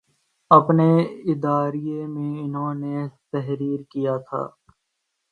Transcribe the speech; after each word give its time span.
اپنے 0.51 0.87
اداریئے 1.31 2.05
میں 2.07 2.31
انہوں 2.43 2.73
نے 2.73 2.95
تحریر 3.31 3.79
کیا 3.89 4.17
تھا 4.27 4.41